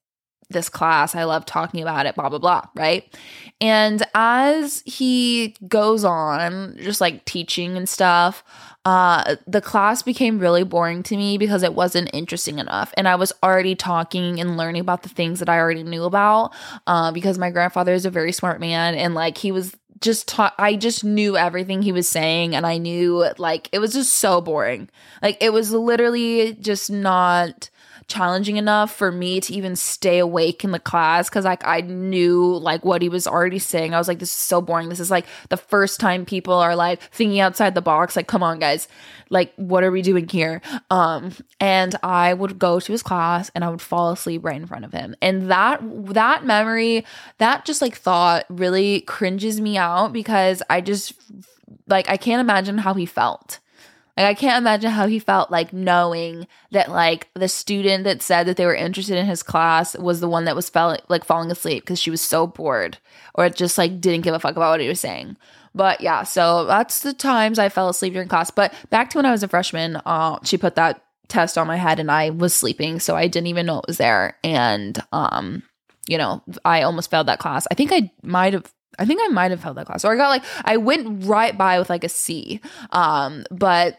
[0.48, 1.14] this class.
[1.14, 2.62] I love talking about it, blah, blah, blah.
[2.74, 3.12] Right.
[3.60, 8.44] And as he goes on, just like teaching and stuff,
[8.84, 12.94] uh, the class became really boring to me because it wasn't interesting enough.
[12.96, 16.54] And I was already talking and learning about the things that I already knew about
[16.86, 20.54] uh, because my grandfather is a very smart man and like he was just taught
[20.58, 24.40] I just knew everything he was saying and I knew like it was just so
[24.40, 24.88] boring.
[25.22, 27.70] Like it was literally just not
[28.08, 32.56] challenging enough for me to even stay awake in the class because like I knew
[32.58, 33.94] like what he was already saying.
[33.94, 34.88] I was like, this is so boring.
[34.88, 38.14] This is like the first time people are like thinking outside the box.
[38.14, 38.86] Like, come on, guys.
[39.28, 40.62] Like, what are we doing here?
[40.88, 44.66] Um, and I would go to his class and I would fall asleep right in
[44.66, 45.16] front of him.
[45.20, 45.80] And that
[46.14, 47.04] that memory,
[47.38, 51.14] that just like thought really cringes me out because I just
[51.88, 53.58] like I can't imagine how he felt
[54.16, 58.44] like I can't imagine how he felt like knowing that like the student that said
[58.44, 61.50] that they were interested in his class was the one that was fell like falling
[61.50, 62.98] asleep because she was so bored
[63.34, 65.36] or just like didn't give a fuck about what he was saying.
[65.74, 68.50] But yeah, so that's the times I fell asleep during class.
[68.50, 71.76] But back to when I was a freshman, uh, she put that test on my
[71.76, 74.38] head and I was sleeping, so I didn't even know it was there.
[74.42, 75.62] And um,
[76.08, 77.66] you know, I almost failed that class.
[77.70, 80.04] I think I might have I think I might have failed that class.
[80.04, 82.60] Or I got like I went right by with like a C.
[82.92, 83.98] Um, but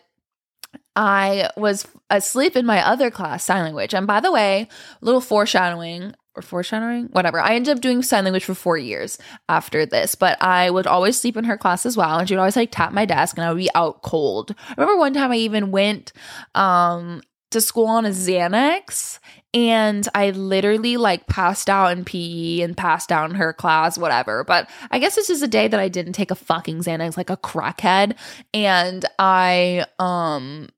[0.95, 3.93] I was asleep in my other class, sign language.
[3.93, 4.67] And by the way,
[5.01, 7.39] little foreshadowing or foreshadowing, whatever.
[7.39, 9.17] I ended up doing sign language for four years
[9.49, 12.19] after this, but I would always sleep in her class as well.
[12.19, 14.53] And she would always like tap my desk and I would be out cold.
[14.69, 16.13] I remember one time I even went
[16.53, 19.19] um, to school on a Xanax
[19.57, 24.43] and I literally like passed out in PE and passed out in her class, whatever.
[24.43, 27.31] But I guess this is a day that I didn't take a fucking Xanax like
[27.31, 28.15] a crackhead.
[28.53, 30.69] And I um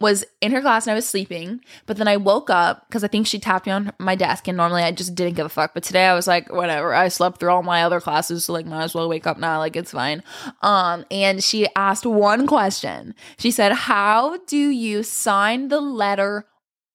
[0.00, 3.08] was in her class and I was sleeping, but then I woke up because I
[3.08, 5.74] think she tapped me on my desk, and normally I just didn't give a fuck.
[5.74, 6.94] But today I was like, whatever.
[6.94, 9.58] I slept through all my other classes, so like, might as well wake up now.
[9.58, 10.22] Like, it's fine.
[10.62, 13.14] Um, and she asked one question.
[13.38, 16.46] She said, "How do you sign the letter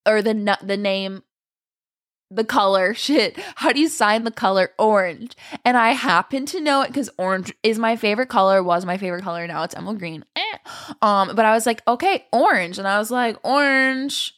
[0.05, 1.23] or the the name
[2.31, 3.37] the color shit.
[3.55, 5.35] How do you sign the color orange?
[5.65, 9.23] And i happen to know it because orange is my favorite color was my favorite
[9.23, 10.23] color now it's emerald green.
[10.35, 10.57] Eh.
[11.01, 12.79] um but i was like okay orange.
[12.79, 14.33] And i was like orange.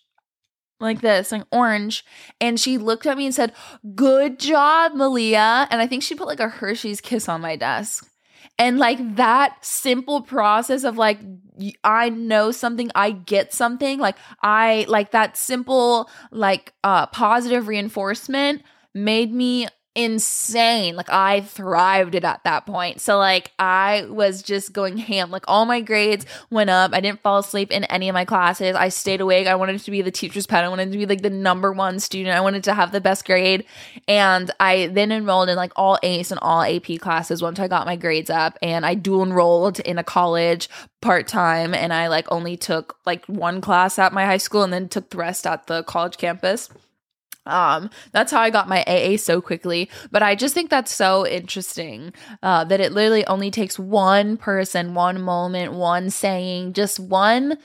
[0.80, 2.04] Like this like orange.
[2.41, 3.54] And she looked at me and said
[3.95, 5.67] good job malia.
[5.69, 8.10] And i think she put like a hershey's kiss on my desk
[8.60, 11.20] and like that simple process of like,
[11.84, 18.62] I know something, I get something, like I like that simple, like, uh, positive reinforcement
[18.94, 20.95] made me insane.
[20.95, 22.99] Like I thrived it at that point.
[22.99, 25.29] So like I was just going ham.
[25.29, 26.93] Like all my grades went up.
[26.93, 28.75] I didn't fall asleep in any of my classes.
[28.75, 29.47] I stayed awake.
[29.47, 30.63] I wanted to be the teacher's pet.
[30.63, 32.36] I wanted to be like the number one student.
[32.36, 33.65] I wanted to have the best grade.
[34.08, 37.86] And I then enrolled in like all AICE and all AP classes once I got
[37.86, 40.69] my grades up and I dual enrolled in a college
[41.01, 44.73] part time and I like only took like one class at my high school and
[44.73, 46.69] then took the rest at the college campus.
[47.45, 49.89] Um, that's how I got my AA so quickly.
[50.12, 54.93] But I just think that's so interesting uh, that it literally only takes one person,
[54.93, 57.58] one moment, one saying, just one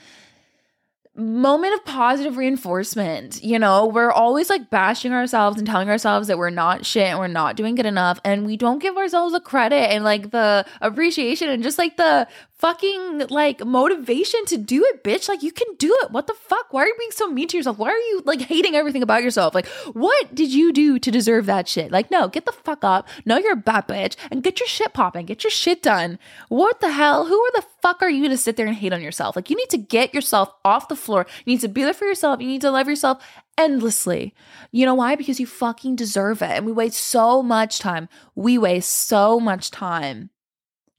[1.19, 3.43] moment of positive reinforcement.
[3.43, 7.19] You know, we're always like bashing ourselves and telling ourselves that we're not shit and
[7.19, 8.19] we're not doing good enough.
[8.23, 12.27] And we don't give ourselves the credit and like the appreciation and just like the
[12.59, 15.29] fucking like motivation to do it, bitch.
[15.29, 16.11] Like you can do it.
[16.11, 16.71] What the fuck?
[16.71, 17.77] Why are you being so mean to yourself?
[17.77, 19.55] Why are you like hating everything about yourself?
[19.55, 21.91] Like, what did you do to deserve that shit?
[21.91, 23.07] Like, no, get the fuck up.
[23.25, 25.25] No, you're a bad bitch and get your shit popping.
[25.25, 26.19] Get your shit done.
[26.49, 27.25] What the hell?
[27.25, 29.35] Who are the fuck are you to sit there and hate on yourself?
[29.35, 31.25] Like, you need to get yourself off the floor.
[31.45, 32.41] You need to be there for yourself.
[32.41, 33.23] You need to love yourself
[33.57, 34.33] endlessly.
[34.71, 35.15] You know why?
[35.15, 36.51] Because you fucking deserve it.
[36.51, 38.09] And we waste so much time.
[38.35, 40.29] We waste so much time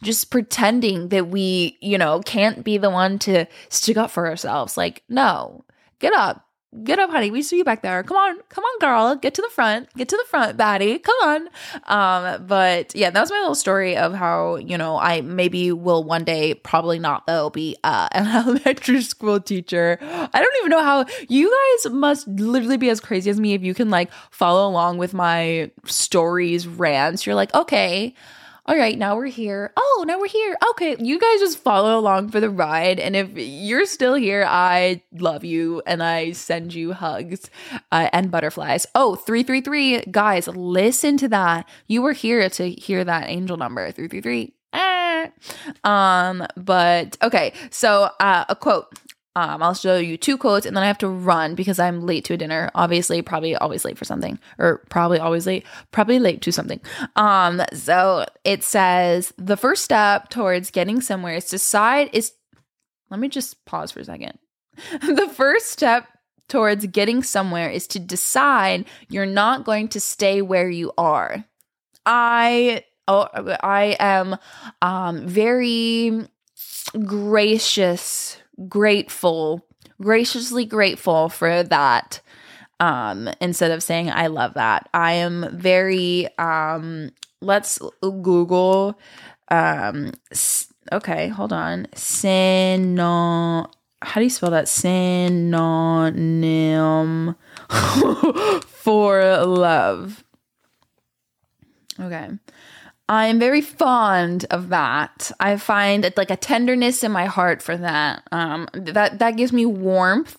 [0.02, 4.76] just pretending that we, you know, can't be the one to stick up for ourselves.
[4.76, 5.64] Like, no,
[5.98, 6.46] get up.
[6.84, 7.32] Get up, honey.
[7.32, 8.00] We see you back there.
[8.04, 9.16] Come on, come on, girl.
[9.16, 9.92] Get to the front.
[9.96, 11.02] Get to the front, baddie.
[11.02, 11.48] Come on.
[11.86, 16.04] Um, but yeah, that was my little story of how, you know, I maybe will
[16.04, 19.98] one day, probably not though, be uh, an elementary school teacher.
[20.00, 23.62] I don't even know how you guys must literally be as crazy as me if
[23.64, 27.26] you can like follow along with my stories, rants.
[27.26, 28.14] You're like, okay,
[28.70, 29.72] all right, now we're here.
[29.76, 30.56] Oh, now we're here.
[30.70, 33.00] Okay, you guys just follow along for the ride.
[33.00, 37.50] And if you're still here, I love you and I send you hugs
[37.90, 38.86] uh, and butterflies.
[38.94, 41.68] Oh, 333, guys, listen to that.
[41.88, 44.54] You were here to hear that angel number 333.
[44.72, 45.30] Ah.
[45.82, 49.00] Um, but okay, so uh, a quote.
[49.40, 52.26] Um, I'll show you two quotes and then I have to run because I'm late
[52.26, 52.70] to a dinner.
[52.74, 56.78] Obviously, probably always late for something, or probably always late, probably late to something.
[57.16, 62.34] Um, so it says the first step towards getting somewhere is to decide is.
[63.08, 64.38] Let me just pause for a second.
[65.00, 66.06] the first step
[66.48, 71.44] towards getting somewhere is to decide you're not going to stay where you are.
[72.04, 73.26] I oh
[73.62, 74.36] I am
[74.82, 76.28] um very
[77.04, 78.36] gracious,
[78.68, 79.64] grateful,
[80.00, 82.20] graciously grateful for that.
[82.78, 84.88] Um instead of saying I love that.
[84.94, 88.98] I am very um let's google
[89.50, 90.12] um
[90.92, 91.86] okay, hold on.
[91.94, 93.70] Syno
[94.02, 94.66] how do you spell that?
[94.68, 95.46] Synonym
[98.66, 100.24] for love.
[101.98, 102.30] Okay.
[103.10, 105.32] I'm very fond of that.
[105.40, 108.22] I find it like a tenderness in my heart for that.
[108.30, 110.38] Um, that that gives me warmth.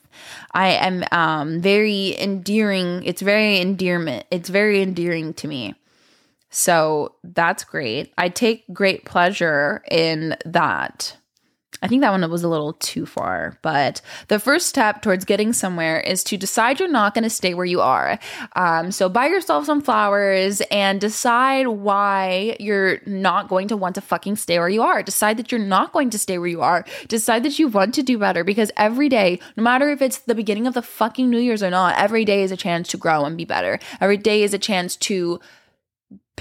[0.54, 3.04] I am um, very endearing.
[3.04, 4.26] It's very endearment.
[4.32, 5.76] It's very endearing to me.
[6.50, 8.14] So that's great.
[8.18, 11.18] I take great pleasure in that.
[11.82, 15.52] I think that one was a little too far, but the first step towards getting
[15.52, 18.20] somewhere is to decide you're not going to stay where you are.
[18.56, 24.02] Um, so buy yourself some flowers and decide why you're not going to want to
[24.02, 25.02] fucking stay where you are.
[25.02, 26.86] Decide that you're not going to stay where you are.
[27.08, 30.36] Decide that you want to do better because every day, no matter if it's the
[30.36, 33.26] beginning of the fucking New Year's or not, every day is a chance to grow
[33.26, 33.80] and be better.
[34.00, 35.40] Every day is a chance to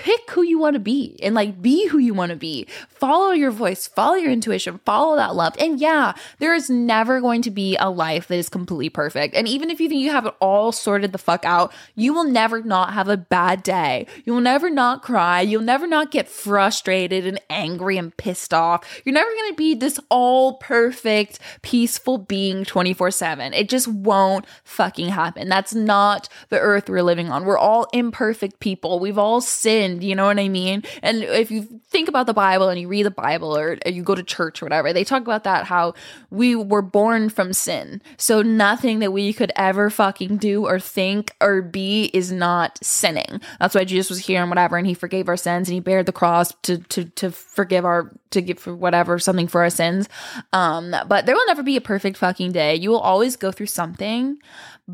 [0.00, 2.66] pick who you want to be and like be who you want to be.
[2.88, 5.54] Follow your voice, follow your intuition, follow that love.
[5.58, 9.34] And yeah, there is never going to be a life that is completely perfect.
[9.34, 12.24] And even if you think you have it all sorted the fuck out, you will
[12.24, 14.06] never not have a bad day.
[14.24, 15.42] You will never not cry.
[15.42, 19.02] You'll never not get frustrated and angry and pissed off.
[19.04, 23.52] You're never going to be this all perfect, peaceful being 24 7.
[23.52, 25.50] It just won't fucking happen.
[25.50, 27.44] That's not the earth we're living on.
[27.44, 28.98] We're all imperfect people.
[28.98, 30.84] We've all sinned you know what I mean?
[31.02, 34.14] And if you think about the Bible and you read the Bible or you go
[34.14, 35.94] to church or whatever, they talk about that how
[36.30, 38.00] we were born from sin.
[38.16, 43.40] So nothing that we could ever fucking do or think or be is not sinning.
[43.58, 46.06] That's why Jesus was here and whatever, and he forgave our sins and he bared
[46.06, 50.08] the cross to to to forgive our to give for whatever something for our sins.
[50.52, 52.76] Um, but there will never be a perfect fucking day.
[52.76, 54.38] You will always go through something,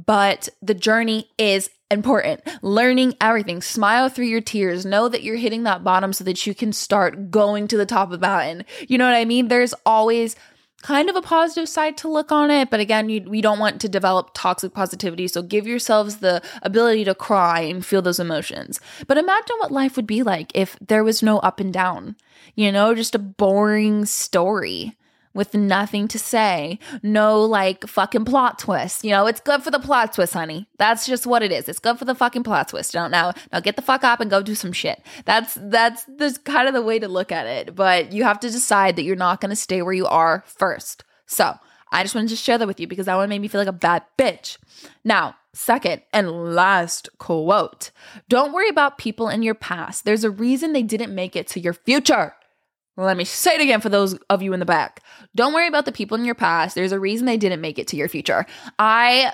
[0.05, 2.43] but the journey is important.
[2.63, 3.63] Learning everything.
[3.63, 4.85] Smile through your tears.
[4.85, 8.09] Know that you're hitting that bottom so that you can start going to the top
[8.09, 8.65] of the mountain.
[8.89, 9.49] You know what I mean?
[9.49, 10.37] There's always
[10.83, 13.81] kind of a positive side to look on it, but again, you, we don't want
[13.81, 15.27] to develop toxic positivity.
[15.27, 18.79] So give yourselves the ability to cry and feel those emotions.
[19.07, 22.17] But imagine what life would be like if there was no up and down,
[22.55, 24.97] you know, just a boring story
[25.37, 26.79] with nothing to say.
[27.03, 29.05] No like fucking plot twist.
[29.05, 30.67] You know, it's good for the plot twist, honey.
[30.79, 31.69] That's just what it is.
[31.69, 32.93] It's good for the fucking plot twist.
[32.93, 35.03] Don't now now get the fuck up and go do some shit.
[35.25, 37.77] That's that's the kind of the way to look at it.
[37.77, 41.05] But you have to decide that you're not gonna stay where you are first.
[41.27, 41.55] So
[41.93, 43.69] I just wanted to share that with you because that one made me feel like
[43.69, 44.59] a bad bitch.
[45.05, 47.91] Now, Second and last quote
[48.29, 50.05] Don't worry about people in your past.
[50.05, 52.35] There's a reason they didn't make it to your future.
[52.97, 55.03] Let me say it again for those of you in the back.
[55.35, 56.75] Don't worry about the people in your past.
[56.75, 58.47] There's a reason they didn't make it to your future.
[58.79, 59.33] I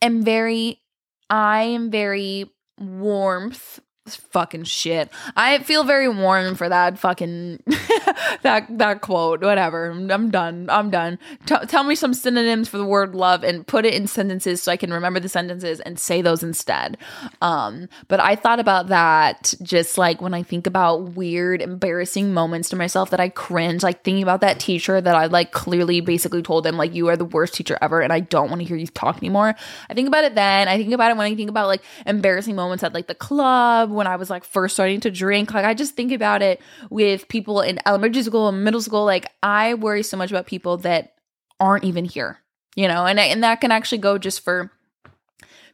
[0.00, 0.80] am very,
[1.28, 3.80] I am very warmth
[4.14, 5.10] fucking shit.
[5.34, 7.62] I feel very warm for that fucking
[8.42, 9.42] that that quote.
[9.42, 9.90] Whatever.
[9.90, 10.68] I'm done.
[10.70, 11.18] I'm done.
[11.46, 14.70] T- tell me some synonyms for the word love and put it in sentences so
[14.70, 16.98] I can remember the sentences and say those instead.
[17.40, 22.68] Um, but I thought about that just like when I think about weird, embarrassing moments
[22.70, 26.42] to myself that I cringe, like thinking about that teacher that I like clearly basically
[26.42, 28.76] told them like you are the worst teacher ever and I don't want to hear
[28.76, 29.54] you talk anymore.
[29.88, 30.68] I think about it then.
[30.68, 33.90] I think about it when I think about like embarrassing moments at like the club
[33.96, 35.52] when I was like first starting to drink.
[35.52, 39.04] Like I just think about it with people in elementary school and middle school.
[39.04, 41.14] Like I worry so much about people that
[41.58, 42.38] aren't even here,
[42.74, 44.70] you know, and and that can actually go just for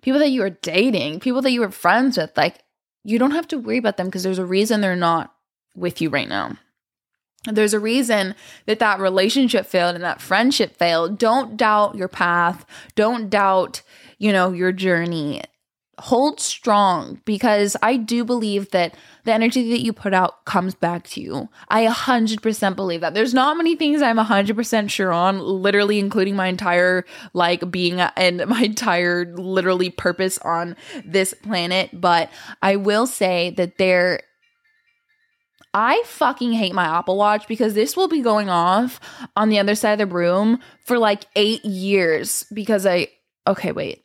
[0.01, 2.37] people that you are dating, people that you are friends with.
[2.37, 2.59] Like
[3.05, 5.35] you don't have to worry about them because there's a reason they're not
[5.75, 6.57] with you right now.
[7.45, 11.18] There's a reason that that relationship failed and that friendship failed.
[11.18, 12.64] Don't doubt your path.
[12.95, 13.83] Don't doubt,
[14.18, 15.43] you know, your journey
[16.03, 21.07] hold strong because I do believe that the energy that you put out comes back
[21.11, 21.48] to you.
[21.68, 23.14] I 100% believe that.
[23.14, 28.44] There's not many things I'm 100% sure on, literally including my entire like being and
[28.48, 30.74] my entire literally purpose on
[31.05, 32.30] this planet, but
[32.61, 34.22] I will say that there
[35.72, 38.98] I fucking hate my Apple Watch because this will be going off
[39.36, 43.09] on the other side of the room for like eight years because I,
[43.46, 44.01] okay, wait.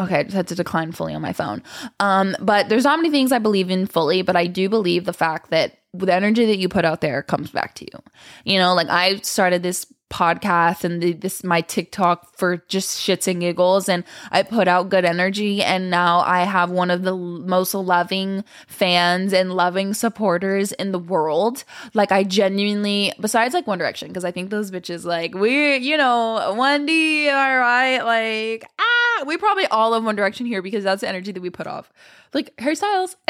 [0.00, 1.62] Okay, I just had to decline fully on my phone.
[2.00, 5.12] Um, but there's not many things I believe in fully, but I do believe the
[5.12, 8.02] fact that the energy that you put out there comes back to you.
[8.44, 13.26] You know, like I started this podcast and the, this my TikTok for just shits
[13.26, 13.88] and giggles.
[13.88, 15.60] And I put out good energy.
[15.62, 21.00] And now I have one of the most loving fans and loving supporters in the
[21.00, 21.64] world.
[21.94, 25.96] Like I genuinely besides like One Direction because I think those bitches like we you
[25.96, 30.84] know Wendy am I right like ah we probably all love One Direction here because
[30.84, 31.92] that's the energy that we put off.
[32.32, 33.16] Like Harry Styles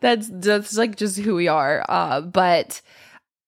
[0.00, 1.84] that's that's like just who we are.
[1.88, 2.82] Uh but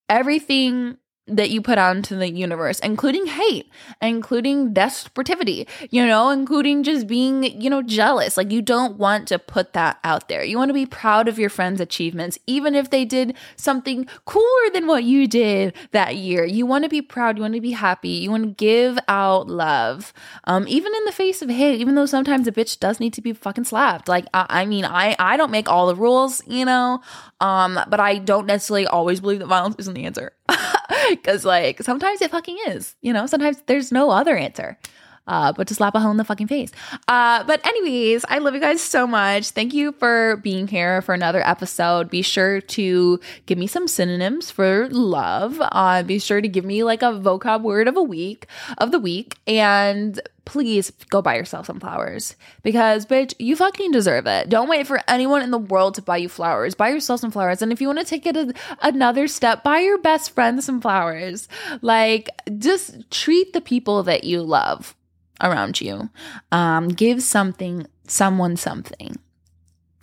[0.09, 0.99] everything
[1.29, 3.71] that you put out into the universe, including hate,
[4.01, 8.37] including desperativeness, you know, including just being, you know, jealous.
[8.37, 10.43] Like you don't want to put that out there.
[10.43, 14.71] You want to be proud of your friends' achievements, even if they did something cooler
[14.73, 16.45] than what you did that year.
[16.45, 17.37] You want to be proud.
[17.37, 18.09] You want to be happy.
[18.09, 20.13] You want to give out love,
[20.45, 21.81] um, even in the face of hate.
[21.81, 24.09] Even though sometimes a bitch does need to be fucking slapped.
[24.09, 27.01] Like I, I mean, I I don't make all the rules, you know,
[27.41, 30.33] um, but I don't necessarily always believe that violence isn't the answer.
[31.11, 32.95] Because, like, sometimes it fucking is.
[33.03, 34.79] You know, sometimes there's no other answer.
[35.27, 36.73] Uh, but to slap a hole in the fucking face.
[37.07, 39.51] Uh, but anyways, I love you guys so much.
[39.51, 42.11] Thank you for being here for another episode.
[42.11, 45.59] Be sure to give me some synonyms for love.
[45.61, 48.47] Uh, be sure to give me like a vocab word of a week
[48.79, 54.27] of the week, and please go buy yourself some flowers because bitch you fucking deserve
[54.27, 57.31] it don't wait for anyone in the world to buy you flowers buy yourself some
[57.31, 58.53] flowers and if you want to take it a,
[58.83, 61.49] another step buy your best friend some flowers
[61.81, 64.97] like just treat the people that you love
[65.43, 66.09] around you.
[66.51, 69.17] Um, give something, someone something.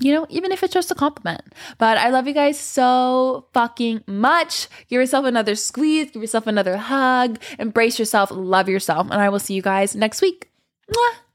[0.02, 1.42] You know, even if it's just a compliment.
[1.78, 4.68] But I love you guys so fucking much.
[4.88, 9.40] Give yourself another squeeze, give yourself another hug, embrace yourself, love yourself, and I will
[9.40, 10.50] see you guys next week.
[10.90, 11.29] Mwah.